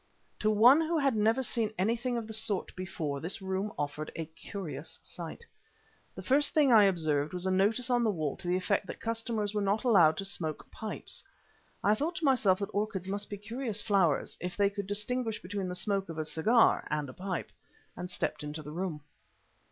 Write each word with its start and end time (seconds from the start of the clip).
To 0.39 0.49
one 0.49 0.81
who 0.81 0.97
had 0.97 1.15
never 1.15 1.43
seen 1.43 1.75
anything 1.77 2.17
of 2.17 2.25
the 2.25 2.33
sort 2.33 2.75
before, 2.75 3.19
this 3.21 3.39
room 3.39 3.71
offered 3.77 4.09
a 4.15 4.25
curious 4.25 4.97
sight. 5.03 5.45
The 6.15 6.23
first 6.23 6.55
thing 6.55 6.71
I 6.73 6.85
observed 6.85 7.33
was 7.33 7.45
a 7.45 7.51
notice 7.51 7.91
on 7.91 8.03
the 8.03 8.09
wall 8.09 8.35
to 8.37 8.47
the 8.47 8.57
effect 8.57 8.87
that 8.87 8.99
customers 8.99 9.53
were 9.53 9.61
not 9.61 9.83
allowed 9.83 10.17
to 10.17 10.25
smoke 10.25 10.71
pipes. 10.71 11.23
I 11.83 11.93
thought 11.93 12.15
to 12.15 12.25
myself 12.25 12.57
that 12.57 12.73
orchids 12.73 13.07
must 13.07 13.29
be 13.29 13.37
curious 13.37 13.83
flowers 13.83 14.35
if 14.39 14.57
they 14.57 14.71
could 14.71 14.87
distinguish 14.87 15.39
between 15.39 15.69
the 15.69 15.75
smoke 15.75 16.09
of 16.09 16.17
a 16.17 16.25
cigar 16.25 16.87
and 16.89 17.07
a 17.07 17.13
pipe, 17.13 17.51
and 17.95 18.09
stepped 18.09 18.41
into 18.43 18.63
the 18.63 18.71
room. 18.71 19.01